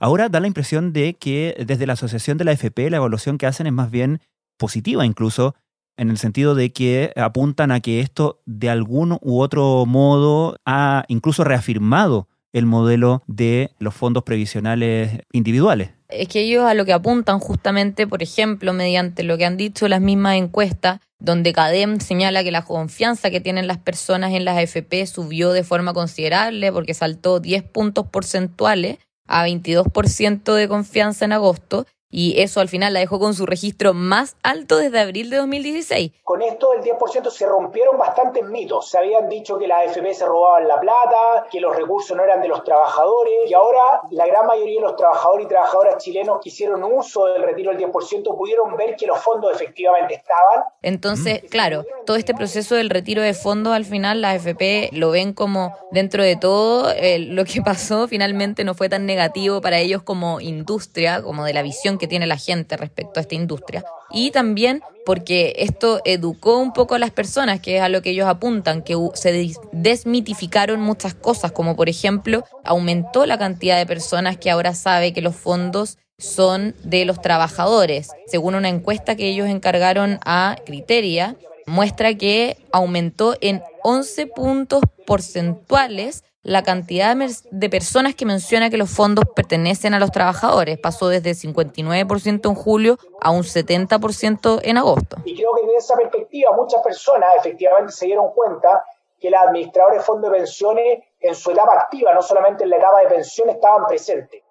Ahora 0.01 0.31
da 0.31 0.41
la 0.41 0.47
impresión 0.47 0.95
de 0.95 1.15
que 1.15 1.55
desde 1.67 1.87
la 1.87 1.93
Asociación 1.93 2.39
de 2.39 2.45
la 2.45 2.53
FP 2.53 2.89
la 2.89 2.97
evaluación 2.97 3.37
que 3.37 3.47
hacen 3.47 3.67
es 3.67 3.73
más 3.75 3.91
bien 3.91 4.23
positiva 4.57 5.05
incluso, 5.05 5.55
en 5.99 6.09
el 6.09 6.17
sentido 6.17 6.55
de 6.55 6.73
que 6.73 7.13
apuntan 7.17 7.71
a 7.71 7.81
que 7.81 8.01
esto 8.01 8.41
de 8.47 8.71
algún 8.71 9.19
u 9.21 9.41
otro 9.41 9.85
modo 9.85 10.57
ha 10.65 11.05
incluso 11.09 11.45
reafirmado 11.45 12.29
el 12.53 12.67
modelo 12.67 13.23
de 13.27 13.71
los 13.79 13.95
fondos 13.95 14.25
previsionales 14.25 15.21
individuales. 15.33 15.91
Es 16.09 16.29
que 16.29 16.41
ellos 16.41 16.65
a 16.65 16.75
lo 16.75 16.85
que 16.85 16.93
apuntan 16.93 17.39
justamente, 17.39 18.07
por 18.07 18.23
ejemplo, 18.23 18.73
mediante 18.73 19.23
lo 19.23 19.39
que 19.39 19.45
han 19.45 19.57
dicho 19.57 19.87
las 19.89 20.01
mismas 20.01 20.37
encuestas, 20.37 21.01
donde 21.21 21.53
CADEM 21.53 22.01
señala 22.01 22.43
que 22.43 22.51
la 22.51 22.65
confianza 22.65 23.31
que 23.31 23.41
tienen 23.41 23.67
las 23.67 23.79
personas 23.79 24.33
en 24.33 24.45
las 24.45 24.57
AFP 24.57 25.07
subió 25.07 25.53
de 25.53 25.63
forma 25.63 25.93
considerable 25.93 26.73
porque 26.73 26.95
saltó 26.95 27.39
10 27.41 27.63
puntos 27.65 28.07
porcentuales 28.07 28.99
a 29.29 29.47
22% 29.47 30.55
de 30.55 30.69
confianza 30.69 31.25
en 31.25 31.33
agosto 31.33 31.87
y 32.11 32.41
eso 32.41 32.61
al 32.61 32.69
final 32.69 32.93
la 32.93 33.01
dejó 33.01 33.21
con 33.21 33.35
su 33.35 33.47
registro 33.47 33.95
más 33.95 34.37
alto 34.43 34.79
desde 34.79 34.99
abril 34.99 35.31
de 35.31 35.37
2016. 35.37 36.13
Con 36.25 36.43
esto 36.43 36.73
del 36.73 36.83
10% 36.83 37.31
se 37.31 37.47
rompieron 37.47 37.99
bastantes 37.99 38.45
mitos. 38.45 38.91
Se 38.91 38.99
habían 38.99 39.29
dicho 39.29 39.59
que 39.59 39.69
las 39.69 39.89
AFP 39.89 40.15
se 40.15 40.27
robaban 40.27 40.67
la 40.67 40.81
plata, 40.81 41.47
que 41.51 41.61
los 41.61 41.75
recursos 41.75 42.17
no 42.17 42.25
eran 42.25 42.43
de 42.43 42.49
los 42.49 42.65
trabajadores 42.65 43.49
y 43.49 43.55
ahora 43.55 44.01
la 44.11 44.27
gran 44.27 44.47
mayoría 44.47 44.81
de 44.81 44.87
los 44.87 44.97
trabajadores 44.97 45.47
y 45.47 45.49
trabajadoras 45.49 46.03
chilenos 46.03 46.39
que 46.43 46.49
hicieron 46.49 46.83
uso 46.83 47.27
del 47.27 47.43
retiro 47.43 47.73
del 47.73 47.81
10% 47.81 48.37
pudieron 48.37 48.77
ver 48.77 48.97
que 48.97 49.07
los 49.07 49.19
fondos 49.19 49.53
efectivamente 49.55 50.15
estaban. 50.15 50.65
Entonces, 50.83 51.43
claro, 51.49 51.85
todo 52.07 52.17
este 52.17 52.35
proceso 52.35 52.75
del 52.75 52.91
retiro 52.91 53.23
de 53.23 53.35
fondos 53.35 53.73
al 53.73 53.85
final 53.85 54.21
las 54.21 54.47
AFP 54.47 54.91
lo 54.93 55.11
ven 55.11 55.33
como 55.33 55.77
dentro 55.93 56.23
de 56.23 56.37
todo 56.37 56.91
eh, 56.91 57.19
lo 57.19 57.45
que 57.45 57.63
pasó 57.65 58.09
finalmente 58.09 58.65
no 58.65 58.75
fue 58.75 58.89
tan 58.89 59.07
negativo 59.07 59.61
para 59.61 59.79
ellos 59.79 60.03
como 60.03 60.41
industria, 60.41 61.23
como 61.23 61.45
de 61.45 61.55
la 61.55 61.63
visión 61.63 61.99
que 62.01 62.09
tiene 62.09 62.27
la 62.27 62.37
gente 62.37 62.77
respecto 62.77 63.21
a 63.21 63.23
esta 63.23 63.37
industria. 63.37 63.85
Y 64.11 64.33
también 64.33 64.83
porque 65.07 65.55
esto 65.59 66.01
educó 66.05 66.59
un 66.59 66.73
poco 66.73 66.97
a 66.97 66.99
las 66.99 67.11
personas, 67.11 67.61
que 67.61 67.77
es 67.77 67.83
a 67.83 67.89
lo 67.89 68.03
que 68.03 68.11
ellos 68.11 68.27
apuntan, 68.27 68.83
que 68.83 68.97
se 69.15 69.53
desmitificaron 69.73 70.81
muchas 70.81 71.15
cosas, 71.15 71.53
como 71.53 71.77
por 71.77 71.89
ejemplo, 71.89 72.45
aumentó 72.65 73.27
la 73.27 73.39
cantidad 73.39 73.77
de 73.79 73.87
personas 73.87 74.37
que 74.37 74.51
ahora 74.51 74.75
sabe 74.75 75.13
que 75.13 75.23
los 75.23 75.37
fondos 75.37 75.99
son 76.19 76.75
de 76.83 77.05
los 77.05 77.23
trabajadores. 77.23 78.09
Según 78.27 78.55
una 78.55 78.69
encuesta 78.69 79.17
que 79.17 79.29
ellos 79.29 79.49
encargaron 79.49 80.19
a 80.25 80.57
Criteria, 80.67 81.37
muestra 81.67 82.15
que 82.15 82.57
aumentó 82.73 83.37
en 83.41 83.63
11 83.85 84.27
puntos 84.27 84.83
porcentuales 85.07 86.25
la 86.43 86.63
cantidad 86.63 87.17
de 87.17 87.71
personas 87.71 88.15
que 88.15 88.25
menciona 88.25 88.71
que 88.71 88.79
los 88.79 88.91
fondos 88.91 89.25
pertenecen 89.37 89.93
a 89.95 90.01
los 90.01 90.11
trabajadores. 90.11 90.79
Pasó 90.79 91.09
desde 91.09 91.33
59% 91.33 92.49
en 92.49 92.55
julio 92.55 92.99
a 93.21 93.31
un 93.31 93.43
70% 93.43 94.61
en 94.63 94.79
agosto. 94.79 95.19
Y 95.25 95.37
creo 95.37 95.51
que 95.55 95.67
desde 95.67 95.77
esa 95.77 95.97
perspectiva 95.97 96.51
muchas 96.57 96.83
personas 96.83 97.31
efectivamente 97.39 97.93
se 97.93 98.07
dieron 98.07 98.33
cuenta 98.35 98.85
que 99.21 99.31
los 99.31 99.41
administradores 99.41 99.99
de 99.99 100.05
fondos 100.05 100.31
de 100.31 100.39
pensiones 100.39 100.99
en 101.21 101.35
su 101.35 101.51
etapa 101.51 101.75
activa, 101.75 102.15
no 102.15 102.23
solamente 102.23 102.65
en 102.65 102.71
la 102.71 102.77
etapa 102.77 103.01
de 103.01 103.09
pensión, 103.09 103.51
estaban 103.51 103.87
presentes. 103.87 104.43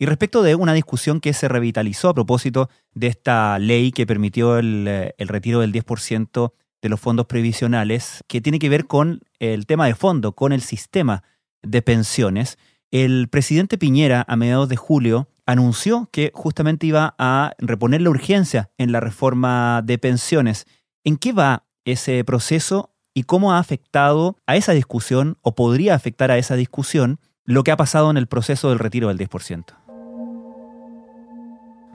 Y 0.00 0.06
respecto 0.06 0.42
de 0.42 0.54
una 0.56 0.72
discusión 0.72 1.20
que 1.20 1.32
se 1.34 1.46
revitalizó 1.46 2.08
a 2.08 2.14
propósito 2.14 2.68
de 2.94 3.06
esta 3.06 3.58
ley 3.58 3.92
que 3.92 4.06
permitió 4.06 4.58
el, 4.58 4.88
eh, 4.88 5.14
el 5.18 5.28
retiro 5.28 5.60
del 5.60 5.72
10% 5.72 6.52
de 6.82 6.88
los 6.88 7.00
fondos 7.00 7.26
previsionales, 7.26 8.24
que 8.26 8.40
tiene 8.40 8.58
que 8.58 8.68
ver 8.68 8.86
con 8.86 9.20
el 9.38 9.66
tema 9.66 9.86
de 9.86 9.94
fondo, 9.94 10.32
con 10.32 10.52
el 10.52 10.62
sistema 10.62 11.22
de 11.62 11.82
pensiones. 11.82 12.58
El 12.90 13.28
presidente 13.28 13.78
Piñera, 13.78 14.24
a 14.26 14.36
mediados 14.36 14.68
de 14.68 14.76
julio, 14.76 15.28
anunció 15.46 16.08
que 16.12 16.30
justamente 16.34 16.86
iba 16.86 17.14
a 17.18 17.52
reponer 17.58 18.00
la 18.00 18.10
urgencia 18.10 18.70
en 18.78 18.92
la 18.92 19.00
reforma 19.00 19.82
de 19.84 19.98
pensiones. 19.98 20.66
¿En 21.04 21.16
qué 21.16 21.32
va 21.32 21.64
ese 21.84 22.22
proceso 22.24 22.94
y 23.14 23.24
cómo 23.24 23.52
ha 23.52 23.58
afectado 23.58 24.36
a 24.46 24.56
esa 24.56 24.72
discusión 24.72 25.38
o 25.42 25.54
podría 25.54 25.94
afectar 25.94 26.30
a 26.30 26.38
esa 26.38 26.54
discusión 26.54 27.20
lo 27.44 27.64
que 27.64 27.72
ha 27.72 27.76
pasado 27.76 28.10
en 28.10 28.16
el 28.16 28.28
proceso 28.28 28.68
del 28.68 28.78
retiro 28.78 29.08
del 29.08 29.18
10%? 29.18 29.64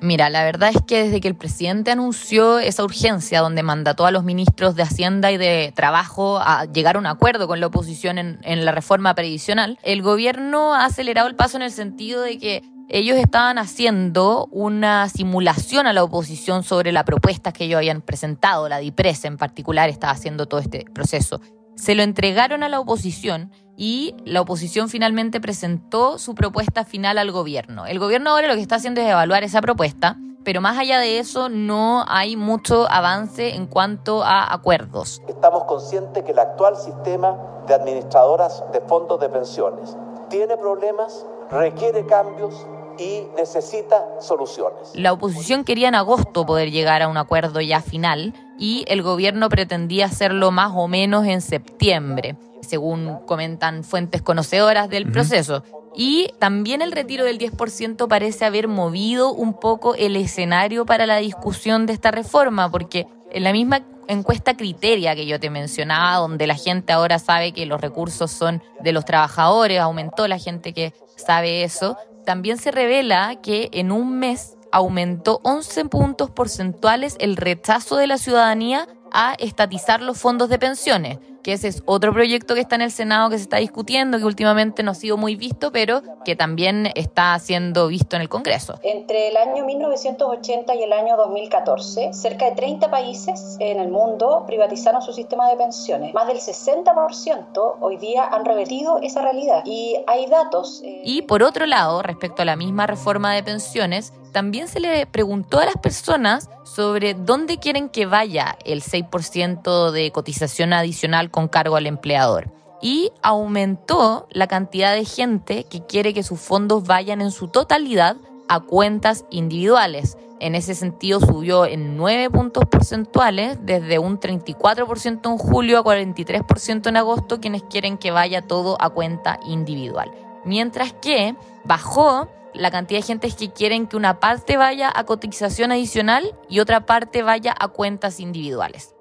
Mira, 0.02 0.30
la 0.30 0.44
verdad 0.44 0.72
es 0.76 0.82
que 0.86 1.04
desde 1.06 1.22
que 1.22 1.28
el 1.28 1.36
presidente 1.36 1.92
anunció 1.92 2.60
esa 2.60 2.84
urgencia 2.84 3.40
donde 3.40 3.64
mandató 3.64 4.06
a 4.06 4.12
los 4.12 4.24
ministros 4.24 4.76
de 4.76 4.84
Hacienda 4.84 5.32
y 5.32 5.38
de 5.38 5.72
Trabajo 5.74 6.38
a 6.40 6.66
llegar 6.66 6.98
a 6.98 7.00
un 7.00 7.06
acuerdo 7.06 7.48
con 7.48 7.60
la 7.60 7.68
oposición 7.68 8.18
en, 8.18 8.66
la 8.66 8.72
reforma 8.72 9.16
previsional, 9.16 9.80
el 9.84 10.02
gobierno 10.02 10.74
ha 10.74 10.86
acelerado 10.86 11.28
el 11.28 11.36
paso 11.36 11.58
en 11.58 11.64
el 11.64 11.72
sentido 11.72 12.22
de 12.22 12.38
que 12.38 12.62
ellos 12.90 13.18
estaban 13.18 13.58
haciendo 13.58 14.48
una 14.52 15.10
simulación 15.10 15.88
a 15.88 15.94
la 15.94 16.04
oposición 16.04 16.64
sobre 16.64 16.92
la 16.92 17.04
propuesta 17.04 17.52
que 17.52 17.66
ellos 17.66 17.78
habían 17.78 18.02
presentado, 18.02 18.70
la 18.70 18.80
DIPRES 18.80 19.26
en 19.26 19.38
particular 19.38 19.90
estaba 19.90 20.14
haciendo 20.14 20.46
todo 20.46 20.60
este 20.60 20.86
proceso. 20.94 21.42
Se 21.76 21.94
lo 21.96 22.04
entregaron 22.04 22.64
a 22.64 22.70
la 22.70 22.80
oposición 22.80 23.52
y 23.78 24.16
la 24.24 24.42
oposición 24.42 24.90
finalmente 24.90 25.42
presentó 25.42 26.18
su 26.18 26.34
propuesta 26.34 26.86
final 26.86 27.18
al 27.18 27.32
gobierno. 27.32 27.86
El 27.86 28.00
gobierno 28.00 28.32
ahora 28.32 28.48
lo 28.48 28.56
que 28.56 28.62
está 28.62 28.76
haciendo 28.76 29.02
es 29.02 29.10
evaluar 29.10 29.44
esa 29.44 29.62
propuesta, 29.62 30.18
pero 30.46 30.62
más 30.62 30.78
allá 30.78 31.00
de 31.00 31.20
eso 31.20 31.50
no 31.50 32.06
hay 32.08 32.38
mucho 32.38 32.90
avance 32.90 33.56
en 33.56 33.66
cuanto 33.66 34.24
a 34.24 34.54
acuerdos. 34.54 35.22
Estamos 35.28 35.66
conscientes 35.66 36.24
que 36.24 36.32
el 36.32 36.40
actual 36.40 36.78
sistema 36.78 37.38
de 37.68 37.74
administradoras 37.74 38.64
de 38.72 38.80
fondos 38.82 39.20
de 39.20 39.28
pensiones 39.28 39.98
tiene 40.30 40.56
problemas, 40.56 41.26
requiere 41.52 42.06
cambios 42.06 42.66
y 42.98 43.28
necesita 43.36 44.22
soluciones. 44.22 44.92
La 44.94 45.12
oposición 45.12 45.66
quería 45.66 45.90
en 45.90 45.96
agosto 45.96 46.46
poder 46.46 46.72
llegar 46.72 47.02
a 47.02 47.10
un 47.10 47.18
acuerdo 47.18 47.60
ya 47.60 47.82
final 47.82 48.34
y 48.58 48.86
el 48.88 49.02
gobierno 49.02 49.50
pretendía 49.50 50.06
hacerlo 50.06 50.52
más 50.52 50.72
o 50.74 50.88
menos 50.88 51.26
en 51.26 51.42
septiembre 51.42 52.36
según 52.66 53.20
comentan 53.26 53.84
fuentes 53.84 54.22
conocedoras 54.22 54.90
del 54.90 55.10
proceso. 55.10 55.64
Y 55.96 56.34
también 56.40 56.82
el 56.82 56.92
retiro 56.92 57.24
del 57.24 57.40
10% 57.40 58.08
parece 58.10 58.44
haber 58.44 58.68
movido 58.68 59.32
un 59.32 59.54
poco 59.54 59.96
el 59.96 60.18
escenario 60.18 60.86
para 60.86 61.06
la 61.06 61.18
discusión 61.18 61.86
de 61.86 61.94
esta 61.94 62.12
reforma, 62.12 62.70
porque 62.70 63.08
en 63.32 63.44
la 63.46 63.54
misma 63.54 63.82
encuesta 64.08 64.58
criteria 64.58 65.16
que 65.16 65.26
yo 65.26 65.40
te 65.40 65.50
mencionaba, 65.50 66.18
donde 66.18 66.48
la 66.48 66.56
gente 66.56 66.92
ahora 66.92 67.18
sabe 67.18 67.54
que 67.54 67.66
los 67.66 67.80
recursos 67.80 68.30
son 68.30 68.62
de 68.82 68.92
los 68.92 69.06
trabajadores, 69.06 69.80
aumentó 69.80 70.28
la 70.28 70.38
gente 70.38 70.74
que 70.74 70.94
sabe 71.16 71.64
eso, 71.64 71.98
también 72.26 72.58
se 72.58 72.72
revela 72.72 73.40
que 73.42 73.70
en 73.72 73.92
un 73.92 74.20
mes 74.20 74.55
aumentó 74.76 75.40
11 75.44 75.86
puntos 75.86 76.32
porcentuales 76.32 77.16
el 77.22 77.38
rechazo 77.38 77.96
de 77.96 78.08
la 78.08 78.18
ciudadanía 78.18 78.90
a 79.14 79.36
estatizar 79.40 80.02
los 80.02 80.18
fondos 80.18 80.50
de 80.50 80.60
pensiones 80.60 81.18
que 81.46 81.54
ese 81.54 81.68
es 81.68 81.84
otro 81.86 82.12
proyecto 82.12 82.56
que 82.56 82.62
está 82.62 82.74
en 82.74 82.82
el 82.82 82.90
Senado 82.90 83.30
que 83.30 83.38
se 83.38 83.44
está 83.44 83.58
discutiendo, 83.58 84.18
que 84.18 84.26
últimamente 84.26 84.82
no 84.82 84.90
ha 84.90 84.96
sido 84.96 85.16
muy 85.16 85.36
visto, 85.36 85.72
pero 85.72 86.02
que 86.26 86.36
también 86.36 86.90
está 86.96 87.38
siendo 87.38 87.88
visto 87.88 88.16
en 88.16 88.24
el 88.24 88.30
Congreso. 88.30 88.80
Entre 88.82 89.28
el 89.28 89.38
año 89.38 89.64
1980 89.64 90.74
y 90.74 90.82
el 90.82 90.92
año 90.92 91.16
2014, 91.18 92.14
cerca 92.14 92.46
de 92.46 92.54
30 92.54 92.90
países 92.90 93.58
en 93.60 93.80
el 93.80 93.90
mundo 93.90 94.44
privatizaron 94.48 95.04
su 95.04 95.14
sistema 95.14 95.48
de 95.48 95.58
pensiones. 95.58 96.16
Más 96.16 96.26
del 96.26 96.38
60% 96.38 97.76
hoy 97.80 97.98
día 97.98 98.26
han 98.26 98.44
revertido 98.44 98.98
esa 99.04 99.22
realidad. 99.22 99.62
Y 99.66 99.98
hay 100.08 100.26
datos. 100.26 100.82
Eh, 100.84 101.04
y 101.06 101.22
por 101.22 101.44
otro 101.44 101.68
lado, 101.68 102.02
respecto 102.02 102.42
a 102.42 102.46
la 102.46 102.56
misma 102.56 102.88
reforma 102.88 103.36
de 103.36 103.44
pensiones, 103.44 104.14
también 104.36 104.68
se 104.68 104.82
le 104.82 105.06
preguntó 105.06 105.60
a 105.60 105.66
las 105.66 105.78
personas 105.78 106.50
sobre 106.66 107.14
dónde 107.14 107.58
quieren 107.58 107.88
que 107.88 108.06
vaya 108.06 108.58
el 108.66 108.84
6% 108.84 109.92
de 109.92 110.12
cotización 110.12 110.74
adicional 110.74 111.32
con 111.32 111.48
cargo 111.48 111.78
al 111.78 111.88
empleador. 111.88 112.52
Y 112.82 113.14
aumentó 113.22 114.28
la 114.32 114.48
cantidad 114.48 114.94
de 114.94 115.06
gente 115.06 115.64
que 115.64 115.86
quiere 115.86 116.14
que 116.14 116.22
sus 116.22 116.38
fondos 116.38 116.84
vayan 116.84 117.22
en 117.22 117.32
su 117.32 117.48
totalidad 117.48 118.18
a 118.50 118.60
cuentas 118.60 119.24
individuales. 119.30 120.18
En 120.42 120.54
ese 120.54 120.76
sentido 120.76 121.22
subió 121.22 121.66
en 121.66 121.96
9 121.96 122.30
puntos 122.30 122.66
porcentuales, 122.66 123.58
desde 123.62 124.00
un 124.00 124.20
34% 124.20 125.32
en 125.32 125.38
julio 125.38 125.80
a 125.80 125.84
43% 125.86 126.90
en 126.90 126.98
agosto, 126.98 127.40
quienes 127.40 127.64
quieren 127.64 127.98
que 127.98 128.12
vaya 128.12 128.42
todo 128.42 128.76
a 128.82 128.90
cuenta 128.90 129.40
individual. 129.48 130.12
Mientras 130.44 130.92
que 130.92 131.38
bajó 131.64 132.28
la 132.56 132.72
cantidad 132.72 133.00
de 133.00 133.06
gente 133.06 133.32
que 133.32 133.52
quieren 133.52 133.88
que 133.88 133.98
una 133.98 134.20
parte 134.20 134.58
vaya 134.58 134.92
a 134.94 135.04
cotización 135.06 135.72
adicional 135.72 136.36
y 136.50 136.60
otra 136.60 136.86
parte 136.86 137.24
vaya 137.24 137.56
a 137.60 137.68
cuentas 137.68 138.20
individuales. 138.20 138.96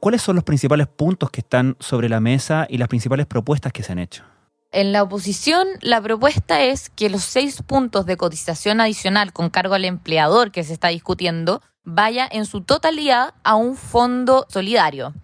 ¿Cuáles 0.00 0.22
son 0.22 0.36
los 0.36 0.44
principales 0.44 0.86
puntos 0.86 1.30
que 1.30 1.40
están 1.40 1.76
sobre 1.80 2.08
la 2.08 2.20
mesa 2.20 2.66
y 2.68 2.78
las 2.78 2.88
principales 2.88 3.26
propuestas 3.26 3.72
que 3.72 3.82
se 3.82 3.92
han 3.92 3.98
hecho? 3.98 4.24
En 4.72 4.92
la 4.92 5.02
oposición, 5.02 5.66
la 5.80 6.00
propuesta 6.02 6.60
es 6.62 6.90
que 6.90 7.08
los 7.08 7.22
seis 7.22 7.62
puntos 7.62 8.04
de 8.04 8.16
cotización 8.16 8.80
adicional 8.80 9.32
con 9.32 9.48
cargo 9.48 9.74
al 9.74 9.84
empleador 9.84 10.52
que 10.52 10.64
se 10.64 10.74
está 10.74 10.88
discutiendo 10.88 11.62
vaya 11.82 12.28
en 12.30 12.44
su 12.44 12.60
totalidad 12.60 13.34
a 13.42 13.54
un 13.54 13.76
fondo 13.76 14.46
solidario. 14.48 15.14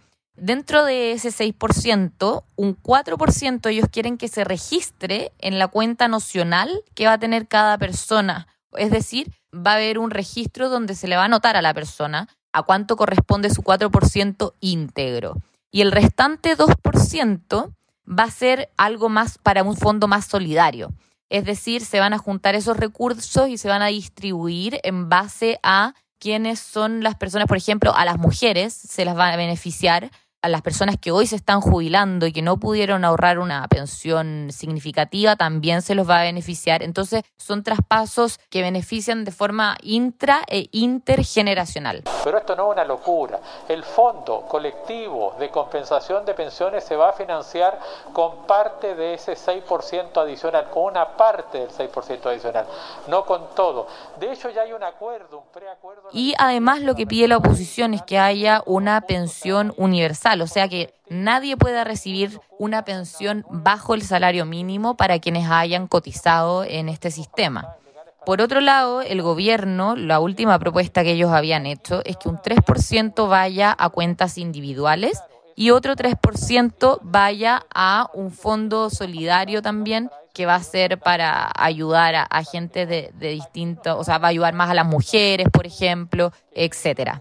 Dentro 0.44 0.84
de 0.84 1.12
ese 1.12 1.28
6%, 1.28 2.42
un 2.56 2.76
4% 2.76 3.70
ellos 3.70 3.86
quieren 3.92 4.18
que 4.18 4.26
se 4.26 4.42
registre 4.42 5.30
en 5.38 5.60
la 5.60 5.68
cuenta 5.68 6.08
nocional 6.08 6.82
que 6.96 7.06
va 7.06 7.12
a 7.12 7.18
tener 7.20 7.46
cada 7.46 7.78
persona. 7.78 8.48
Es 8.72 8.90
decir, 8.90 9.32
va 9.54 9.70
a 9.70 9.74
haber 9.76 10.00
un 10.00 10.10
registro 10.10 10.68
donde 10.68 10.96
se 10.96 11.06
le 11.06 11.14
va 11.14 11.22
a 11.22 11.26
anotar 11.26 11.54
a 11.54 11.62
la 11.62 11.72
persona 11.72 12.26
a 12.52 12.64
cuánto 12.64 12.96
corresponde 12.96 13.50
su 13.50 13.62
4% 13.62 14.54
íntegro. 14.58 15.36
Y 15.70 15.80
el 15.80 15.92
restante 15.92 16.56
2% 16.56 17.72
va 18.08 18.24
a 18.24 18.30
ser 18.32 18.68
algo 18.76 19.08
más 19.08 19.38
para 19.38 19.62
un 19.62 19.76
fondo 19.76 20.08
más 20.08 20.26
solidario. 20.26 20.92
Es 21.28 21.44
decir, 21.44 21.84
se 21.84 22.00
van 22.00 22.14
a 22.14 22.18
juntar 22.18 22.56
esos 22.56 22.76
recursos 22.76 23.48
y 23.48 23.58
se 23.58 23.68
van 23.68 23.82
a 23.82 23.86
distribuir 23.86 24.80
en 24.82 25.08
base 25.08 25.60
a 25.62 25.94
quiénes 26.18 26.58
son 26.58 27.04
las 27.04 27.14
personas, 27.14 27.46
por 27.46 27.58
ejemplo, 27.58 27.94
a 27.94 28.04
las 28.04 28.18
mujeres 28.18 28.74
se 28.74 29.04
las 29.04 29.16
va 29.16 29.28
a 29.28 29.36
beneficiar 29.36 30.10
a 30.42 30.48
las 30.48 30.62
personas 30.62 30.96
que 31.00 31.12
hoy 31.12 31.26
se 31.26 31.36
están 31.36 31.60
jubilando 31.60 32.26
y 32.26 32.32
que 32.32 32.42
no 32.42 32.56
pudieron 32.56 33.04
ahorrar 33.04 33.38
una 33.38 33.66
pensión 33.68 34.48
significativa, 34.50 35.36
también 35.36 35.82
se 35.82 35.94
los 35.94 36.08
va 36.08 36.20
a 36.20 36.22
beneficiar. 36.24 36.82
Entonces, 36.82 37.22
son 37.36 37.62
traspasos 37.62 38.40
que 38.50 38.60
benefician 38.60 39.24
de 39.24 39.30
forma 39.30 39.76
intra 39.82 40.42
e 40.48 40.68
intergeneracional. 40.72 42.02
Pero 42.24 42.38
esto 42.38 42.56
no 42.56 42.66
es 42.66 42.72
una 42.72 42.84
locura. 42.84 43.38
El 43.68 43.84
fondo 43.84 44.42
colectivo 44.48 45.36
de 45.38 45.48
compensación 45.50 46.24
de 46.24 46.34
pensiones 46.34 46.84
se 46.84 46.96
va 46.96 47.10
a 47.10 47.12
financiar 47.12 47.78
con 48.12 48.46
parte 48.46 48.96
de 48.96 49.14
ese 49.14 49.34
6% 49.34 50.16
adicional, 50.16 50.70
con 50.70 50.84
una 50.84 51.16
parte 51.16 51.58
del 51.58 51.70
6% 51.70 52.26
adicional, 52.26 52.66
no 53.06 53.24
con 53.24 53.54
todo. 53.54 53.86
De 54.18 54.32
hecho, 54.32 54.50
ya 54.50 54.62
hay 54.62 54.72
un 54.72 54.82
acuerdo, 54.82 55.38
un 55.38 55.52
preacuerdo. 55.52 56.08
Y 56.12 56.34
además 56.36 56.80
lo 56.80 56.96
que 56.96 57.06
pide 57.06 57.28
la 57.28 57.36
oposición 57.36 57.94
es 57.94 58.02
que 58.02 58.18
haya 58.18 58.62
una 58.66 59.02
pensión 59.02 59.72
universal 59.76 60.31
o 60.40 60.46
sea 60.46 60.68
que 60.68 60.94
nadie 61.08 61.56
pueda 61.56 61.84
recibir 61.84 62.40
una 62.58 62.84
pensión 62.84 63.44
bajo 63.50 63.94
el 63.94 64.02
salario 64.02 64.46
mínimo 64.46 64.96
para 64.96 65.18
quienes 65.18 65.50
hayan 65.50 65.86
cotizado 65.86 66.64
en 66.64 66.88
este 66.88 67.10
sistema. 67.10 67.76
Por 68.24 68.40
otro 68.40 68.60
lado, 68.60 69.02
el 69.02 69.20
gobierno, 69.20 69.96
la 69.96 70.20
última 70.20 70.58
propuesta 70.58 71.02
que 71.02 71.12
ellos 71.12 71.32
habían 71.32 71.66
hecho 71.66 72.02
es 72.04 72.16
que 72.16 72.28
un 72.28 72.38
3% 72.38 73.28
vaya 73.28 73.74
a 73.76 73.88
cuentas 73.88 74.38
individuales 74.38 75.20
y 75.56 75.70
otro 75.70 75.96
3% 75.96 77.00
vaya 77.02 77.66
a 77.74 78.08
un 78.14 78.30
fondo 78.30 78.90
solidario 78.90 79.60
también 79.60 80.08
que 80.32 80.46
va 80.46 80.54
a 80.54 80.62
ser 80.62 80.98
para 80.98 81.50
ayudar 81.54 82.14
a, 82.14 82.44
gente 82.44 82.86
de, 82.86 83.10
de 83.14 83.28
distintos, 83.30 83.96
o 83.98 84.04
sea, 84.04 84.18
va 84.18 84.28
a 84.28 84.30
ayudar 84.30 84.54
más 84.54 84.70
a 84.70 84.74
las 84.74 84.86
mujeres, 84.86 85.48
por 85.52 85.66
ejemplo, 85.66 86.32
etcétera. 86.54 87.20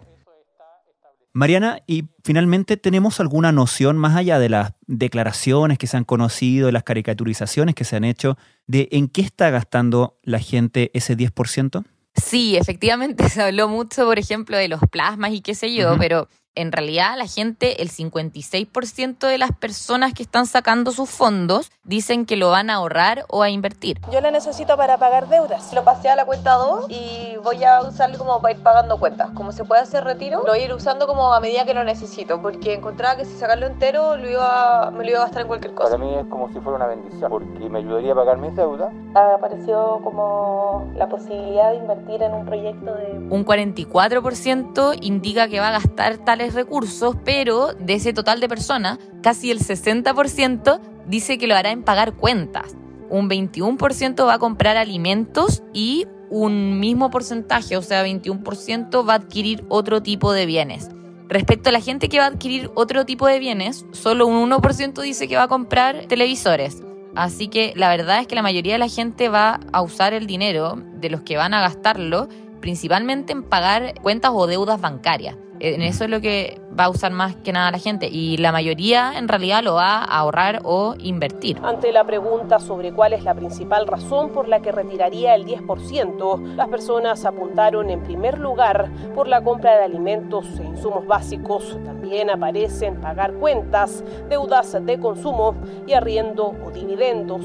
Mariana, 1.33 1.81
y 1.88 2.09
finalmente, 2.23 2.75
¿tenemos 2.75 3.19
alguna 3.19 3.51
noción, 3.51 3.97
más 3.97 4.15
allá 4.17 4.38
de 4.38 4.50
las 4.50 4.73
declaraciones 4.88 5.77
que 5.77 5.88
se 5.88 5.95
han 5.95 6.03
conocido, 6.03 6.65
de 6.65 6.73
las 6.73 6.83
caricaturizaciones 6.83 7.73
que 7.73 7.85
se 7.85 7.95
han 7.95 8.03
hecho, 8.03 8.38
de 8.67 8.89
en 8.91 9.07
qué 9.07 9.21
está 9.21 9.50
gastando 9.50 10.19
la 10.23 10.39
gente 10.39 10.91
ese 10.93 11.15
10%? 11.15 11.85
Sí, 12.15 12.57
efectivamente 12.57 13.29
se 13.29 13.41
habló 13.41 13.69
mucho, 13.69 14.05
por 14.05 14.19
ejemplo, 14.19 14.57
de 14.57 14.67
los 14.67 14.81
plasmas 14.91 15.31
y 15.31 15.41
qué 15.41 15.55
sé 15.55 15.73
yo, 15.73 15.95
pero 15.97 16.27
en 16.55 16.72
realidad 16.72 17.15
la 17.17 17.27
gente, 17.27 17.81
el 17.81 17.89
56% 17.89 19.27
de 19.27 19.38
las 19.38 19.51
personas 19.51 20.13
que 20.13 20.24
están 20.24 20.46
sacando 20.46 20.91
sus 20.91 21.10
fondos 21.10 21.72
dicen 21.84 22.25
que 22.25 22.36
lo 22.36 22.50
van 22.50 22.70
a 22.70 22.75
ahorrar 22.75 23.25
o 23.29 23.41
a 23.41 23.50
invertir. 23.50 24.00
Yo 24.12 24.20
lo 24.22 24.31
necesito 24.31 24.75
para 24.75 24.98
pagar 24.98 25.29
deudas. 25.29 25.74
Lo 25.74 25.84
pasé 25.84 26.10
a 26.10 26.15
la 26.15 26.25
cuenta 26.25 26.53
2 26.53 26.88
y 26.89 27.38
voy 27.43 27.63
a 27.63 27.81
usarlo 27.81 28.17
como 28.17 28.41
para 28.41 28.53
ir 28.53 28.62
pagando 28.62 29.00
cuentas. 29.00 29.31
Como 29.31 29.51
se 29.51 29.63
puede 29.63 29.81
hacer 29.81 30.03
retiro, 30.03 30.39
lo 30.39 30.51
voy 30.51 30.60
a 30.60 30.65
ir 30.65 30.74
usando 30.74 31.08
como 31.08 31.34
a 31.34 31.39
medida 31.39 31.65
que 31.65 31.74
lo 31.74 31.84
necesito, 31.84 32.41
porque 32.41 32.74
encontraba 32.74 33.15
que 33.15 33.25
si 33.25 33.38
sacarlo 33.38 33.65
entero 33.65 34.17
lo 34.17 34.29
iba, 34.29 34.91
me 34.91 35.05
lo 35.05 35.12
iba 35.12 35.20
a 35.20 35.24
gastar 35.24 35.43
en 35.43 35.48
cualquier 35.48 35.74
cosa. 35.74 35.91
Para 35.91 36.03
mí 36.03 36.15
es 36.15 36.25
como 36.25 36.50
si 36.50 36.60
fuera 36.60 36.75
una 36.75 36.88
bendición, 36.88 37.29
porque 37.29 37.70
me 37.70 37.79
ayudaría 37.79 38.12
a 38.12 38.15
pagar 38.15 38.38
mis 38.38 38.55
deudas. 38.55 38.93
Apareció 39.15 40.01
como 40.03 40.91
la 40.96 41.08
posibilidad 41.08 41.72
de 41.72 41.77
invertir 41.77 42.22
en 42.22 42.34
un 42.34 42.46
proyecto 42.46 42.93
de... 42.93 43.27
Un 43.29 43.46
44% 43.46 44.98
indica 45.01 45.48
que 45.48 45.60
va 45.60 45.70
a 45.70 45.72
gastar 45.72 46.17
tal 46.17 46.40
recursos, 46.50 47.15
pero 47.24 47.74
de 47.74 47.94
ese 47.94 48.13
total 48.13 48.39
de 48.39 48.50
personas, 48.50 49.00
casi 49.22 49.51
el 49.51 49.59
60% 49.59 50.79
dice 51.07 51.37
que 51.37 51.48
lo 51.48 51.55
hará 51.55 51.72
en 51.72 51.83
pagar 51.83 52.13
cuentas. 52.13 52.75
Un 53.09 53.29
21% 53.29 54.25
va 54.25 54.35
a 54.35 54.39
comprar 54.39 54.77
alimentos 54.77 55.63
y 55.74 56.07
un 56.29 56.79
mismo 56.79 57.11
porcentaje, 57.11 57.75
o 57.75 57.81
sea, 57.81 58.05
21% 58.05 59.07
va 59.07 59.13
a 59.13 59.18
adquirir 59.18 59.65
otro 59.68 60.01
tipo 60.01 60.31
de 60.31 60.46
bienes. 60.46 60.89
Respecto 61.27 61.70
a 61.70 61.72
la 61.72 61.81
gente 61.81 62.09
que 62.09 62.20
va 62.20 62.25
a 62.25 62.27
adquirir 62.27 62.72
otro 62.74 63.05
tipo 63.05 63.27
de 63.27 63.39
bienes, 63.39 63.85
solo 63.92 64.27
un 64.27 64.50
1% 64.50 65.01
dice 65.01 65.27
que 65.27 65.35
va 65.35 65.44
a 65.44 65.48
comprar 65.48 66.05
televisores. 66.07 66.81
Así 67.15 67.48
que 67.50 67.74
la 67.75 67.89
verdad 67.89 68.20
es 68.20 68.27
que 68.27 68.35
la 68.35 68.42
mayoría 68.42 68.74
de 68.74 68.79
la 68.79 68.87
gente 68.87 69.29
va 69.29 69.59
a 69.74 69.81
usar 69.81 70.13
el 70.13 70.27
dinero 70.27 70.81
de 70.96 71.09
los 71.09 71.22
que 71.22 71.37
van 71.37 71.53
a 71.53 71.61
gastarlo 71.61 72.29
principalmente 72.61 73.33
en 73.33 73.43
pagar 73.43 73.95
cuentas 74.01 74.31
o 74.33 74.47
deudas 74.47 74.79
bancarias. 74.79 75.35
En 75.63 75.83
eso 75.83 76.05
es 76.05 76.09
lo 76.09 76.21
que 76.21 76.59
va 76.77 76.85
a 76.85 76.89
usar 76.89 77.11
más 77.11 77.35
que 77.35 77.53
nada 77.53 77.69
la 77.69 77.77
gente 77.77 78.07
y 78.07 78.37
la 78.37 78.51
mayoría 78.51 79.13
en 79.15 79.27
realidad 79.27 79.61
lo 79.63 79.75
va 79.75 79.97
a 79.97 80.05
ahorrar 80.05 80.61
o 80.63 80.95
invertir. 80.97 81.59
Ante 81.61 81.91
la 81.91 82.03
pregunta 82.03 82.57
sobre 82.59 82.91
cuál 82.91 83.13
es 83.13 83.24
la 83.24 83.35
principal 83.35 83.85
razón 83.85 84.31
por 84.31 84.47
la 84.47 84.63
que 84.63 84.71
retiraría 84.71 85.35
el 85.35 85.45
10%, 85.45 86.55
las 86.55 86.67
personas 86.67 87.25
apuntaron 87.25 87.91
en 87.91 88.01
primer 88.01 88.39
lugar 88.39 88.89
por 89.13 89.27
la 89.27 89.43
compra 89.43 89.77
de 89.77 89.83
alimentos 89.83 90.47
e 90.59 90.63
insumos 90.63 91.05
básicos. 91.05 91.77
También 91.85 92.31
aparecen 92.31 93.00
pagar 93.00 93.33
cuentas, 93.33 94.03
deudas 94.29 94.75
de 94.83 95.00
consumo 95.00 95.53
y 95.85 95.93
arriendo 95.93 96.55
o 96.65 96.71
dividendos. 96.71 97.43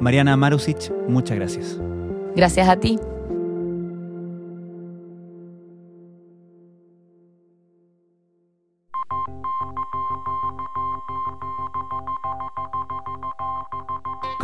Mariana 0.00 0.34
Marusic, 0.34 0.90
muchas 1.06 1.36
gracias. 1.36 1.78
Gracias 2.34 2.68
a 2.70 2.76
ti. 2.76 2.98